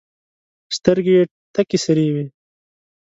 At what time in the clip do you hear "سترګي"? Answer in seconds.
0.75-1.13